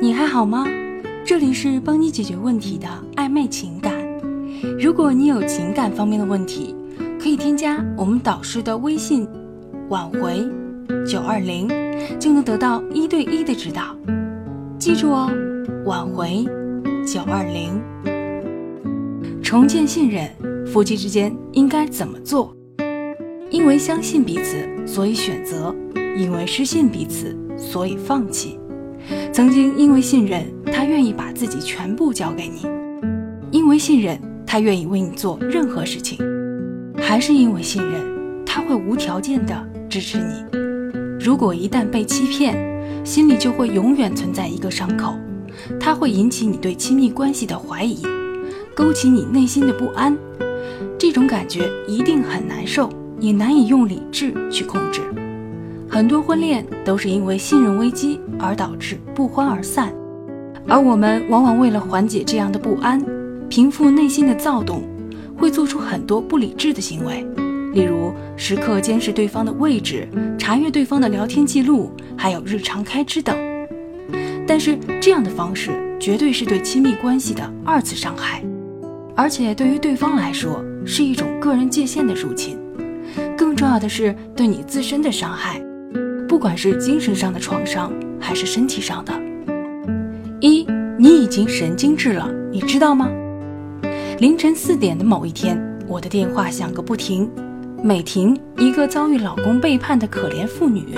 [0.00, 0.66] 你还好吗？
[1.24, 3.92] 这里是帮你解决问题的暧昧情感。
[4.78, 6.74] 如果你有情感方面的问题，
[7.20, 9.26] 可以添加我们导师的微信
[9.88, 10.46] “挽回
[11.06, 11.68] 九二零”，
[12.20, 13.96] 就能得到一对一的指导。
[14.78, 15.30] 记住哦
[15.86, 16.44] ，“挽回
[17.06, 17.82] 九二零”。
[19.42, 20.28] 重建信任，
[20.66, 22.54] 夫妻之间应该怎么做？
[23.50, 25.74] 因为相信彼此，所以选择；
[26.16, 28.58] 因为失信彼此，所以放弃。
[29.32, 32.66] 曾经因为信任，他愿意把自己全部交给你；
[33.50, 36.18] 因为信任，他愿意为你做任何事情；
[36.98, 38.00] 还是因为信任，
[38.44, 39.54] 他会无条件的
[39.88, 40.44] 支持你。
[41.18, 42.56] 如果一旦被欺骗，
[43.04, 45.14] 心里就会永远存在一个伤口，
[45.78, 48.02] 它会引起你对亲密关系的怀疑，
[48.74, 50.16] 勾起你内心的不安。
[50.98, 55.00] 这种感觉一定很难受，也难以用理智去控制。
[55.88, 59.92] 很多婚恋都是因为信任危机而导致不欢而散，
[60.66, 63.02] 而我们往往为了缓解这样的不安，
[63.48, 64.82] 平复内心的躁动，
[65.36, 67.24] 会做出很多不理智的行为，
[67.72, 73.36] 例如时刻监视对方的位置，查阅对方的聊天记录，还有日常开支等。
[74.46, 78.42] 但是这样的方式绝对是对亲密关系的二次伤害，
[79.14, 82.58] 而且对于对方来说是一种个人界限的入侵，
[83.36, 85.60] 更重要的是对你自身的伤害。
[86.28, 89.12] 不管是精神上的创伤，还是身体上的，
[90.40, 90.66] 一，
[90.98, 93.08] 你已经神经质了，你知道吗？
[94.18, 97.30] 凌晨四点的某一天，我的电话响个不停。
[97.82, 100.96] 美婷，一个遭遇老公背叛的可怜妇女。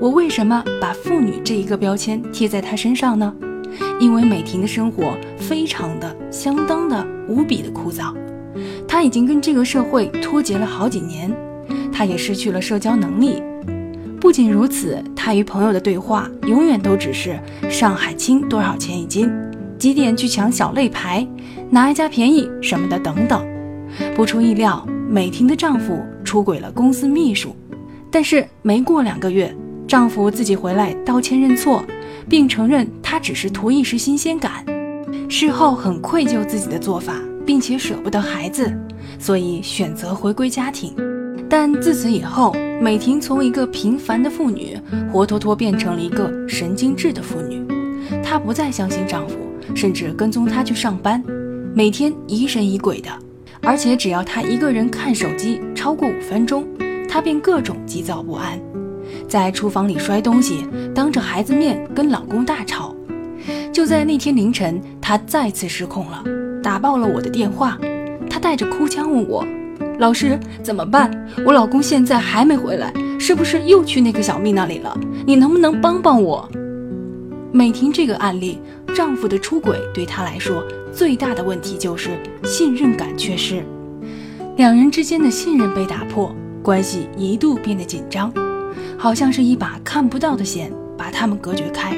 [0.00, 3.34] 我为什么把妇女这一个标签贴在她身上呢？
[4.00, 8.14] 因为美婷的生活非常的、相当的、无比的枯燥。
[8.88, 11.30] 她已经跟这个社会脱节了好几年，
[11.92, 13.42] 她也失去了社交能力。
[14.30, 17.36] 不仅如此，他与朋友的对话永远都只是
[17.68, 19.28] 上海青多少钱一斤，
[19.76, 21.26] 几点去抢小肋排，
[21.68, 23.44] 哪一家便宜什么的等等。
[24.14, 27.56] 不出意料，美婷的丈夫出轨了公司秘书，
[28.08, 29.52] 但是没过两个月，
[29.88, 31.84] 丈夫自己回来道歉认错，
[32.28, 34.64] 并承认他只是图一时新鲜感，
[35.28, 38.72] 事后很愧疚自己的做法，并且舍不得孩子，
[39.18, 40.94] 所以选择回归家庭。
[41.50, 44.78] 但自此以后，美婷从一个平凡的妇女，
[45.12, 47.60] 活脱脱变成了一个神经质的妇女。
[48.22, 49.34] 她不再相信丈夫，
[49.74, 51.20] 甚至跟踪他去上班，
[51.74, 53.10] 每天疑神疑鬼的。
[53.62, 56.64] 而且只要她一个人看手机超过五分钟，
[57.08, 58.56] 她便各种急躁不安，
[59.28, 62.94] 在厨房里摔东西，当着孩子面跟老公大吵。
[63.72, 66.22] 就在那天凌晨，她再次失控了，
[66.62, 67.76] 打爆了我的电话。
[68.30, 69.44] 她带着哭腔问我。
[70.00, 71.10] 老师怎么办？
[71.44, 74.98] 我老公现在还没回来，是不是又去那个小蜜那里了？
[75.26, 76.48] 你能不能帮帮我？
[77.52, 78.58] 美婷这个案例，
[78.94, 83.62] 丈夫的出轨对她来说最大的问题就是信任感缺失，
[84.56, 88.32] 两人之间的信任被打破，关系一度变得紧张，
[88.96, 91.94] 好像是一把看不到的线把他们隔绝开。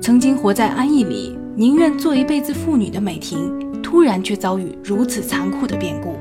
[0.00, 6.14] 曾经活在安逸里，宁愿做一辈子妇女的美婷，突然却遭遇如此残酷的变故。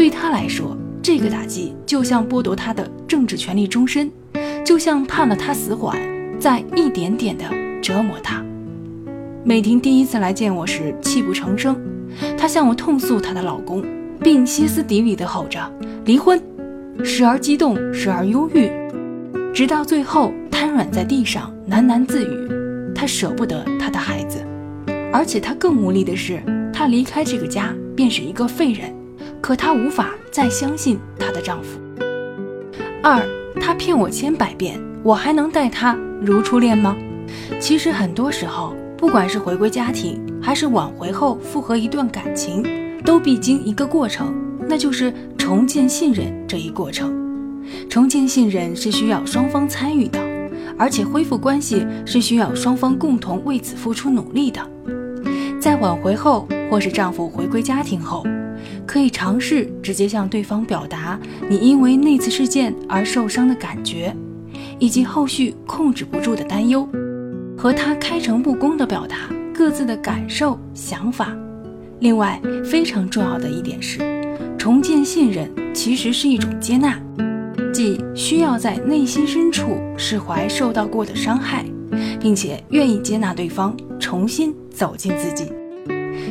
[0.00, 4.10] 对他来说，这个打击就像剥夺他的政治权利终身，
[4.64, 5.94] 就像判了他死缓，
[6.38, 7.44] 在一点点的
[7.82, 8.42] 折磨他。
[9.44, 11.76] 美婷第一次来见我时泣不成声，
[12.38, 13.84] 她向我痛诉她的老公，
[14.22, 15.70] 并歇斯底里地吼着
[16.06, 16.42] 离婚，
[17.04, 18.70] 时而激动，时而忧郁，
[19.52, 22.48] 直到最后瘫软在地上喃喃自语
[22.96, 24.42] ：“她舍不得她的孩子，
[25.12, 28.90] 而且她更无力的是，她离开这个家便是一个废人。”
[29.40, 31.80] 可她无法再相信她的丈夫。
[33.02, 33.22] 二，
[33.60, 36.96] 她骗我千百遍，我还能待她如初恋吗？
[37.58, 42.64] 其实很多时候，不管是回归家庭，还是挽回后复合一段感情，
[43.04, 44.34] 都必经一个过程，
[44.68, 47.18] 那就是重建信任这一过程。
[47.88, 50.18] 重建信任是需要双方参与的，
[50.76, 54.60] 而且恢复关系是需要双方共同为此付出努力的。
[55.60, 58.24] 在挽回后，或是丈夫回归家庭后。
[58.86, 61.18] 可以尝试直接向对方表达
[61.48, 64.14] 你因为那次事件而受伤的感觉，
[64.78, 66.88] 以及后续控制不住的担忧，
[67.56, 69.16] 和他开诚布公地表达
[69.54, 71.36] 各自的感受、想法。
[72.00, 73.98] 另外，非常重要的一点是，
[74.56, 76.98] 重建信任其实是一种接纳，
[77.72, 81.64] 即需要在内心深处释怀受到过的伤害，
[82.18, 85.52] 并且愿意接纳对方重新走进自己。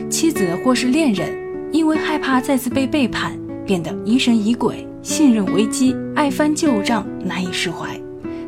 [0.09, 1.48] 妻子或是恋人。
[1.79, 7.97] 因为害怕再次被背叛，变得疑神疑鬼，信任危机，爱翻旧账，难以释怀，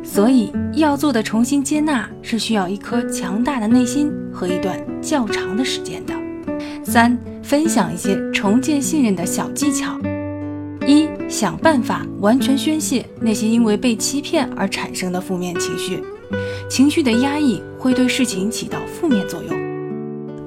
[0.03, 6.13] 所以要做的重新接纳是需要一颗强大的内心和一段较长的时间的。
[6.83, 9.97] 三、分享一些重建信任的小技巧：
[10.85, 16.03] 一、想办法完全宣泄那些因为被欺骗而产生的负面情绪，
[16.69, 19.57] 情绪的压抑会对事情起到负面作用。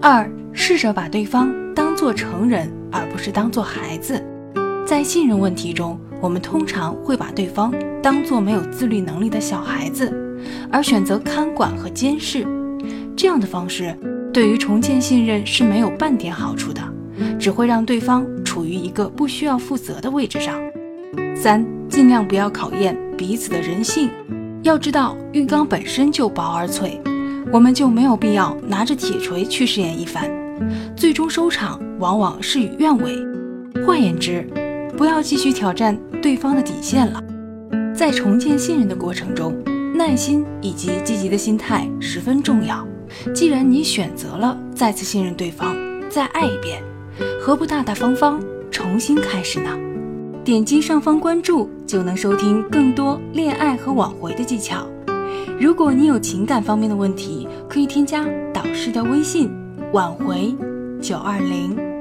[0.03, 4.23] 二、试着把对方当做成人，而不是当做孩子。
[4.87, 10.13] 在信任问题中，我们通常会把对方当作没有自律能力的小孩子，
[10.71, 12.47] 而选择看管和监视。
[13.17, 13.97] 这样的方式
[14.33, 16.81] 对于重建信任是没有半点好处的，
[17.39, 20.61] 只会让对方处于一个不需要负责的位置上。
[21.35, 24.11] 三、尽量不要考验彼此的人性。
[24.63, 27.01] 要知道，浴缸本身就薄而脆，
[27.53, 30.31] 我们就没有必要拿着铁锤去试验一番，
[31.15, 33.17] 最终收场往往事与愿违。
[33.87, 34.45] 换言之，
[34.97, 37.23] 不要继续挑战对方的底线了。
[37.95, 39.55] 在重建信任的过程中，
[39.95, 42.85] 耐心以及积极的心态十分重要。
[43.33, 45.77] 既然你选择了再次信任对方，
[46.11, 46.83] 再爱一遍，
[47.41, 49.71] 何不大大方方重新开始呢？
[50.43, 54.85] 点击上方关注就能收听更多恋爱和挽回的技巧。
[55.61, 59.49] 如果你有情感方面的问题，可以添加导师的微信：
[59.93, 60.53] 挽回
[61.05, 61.94] 九二零。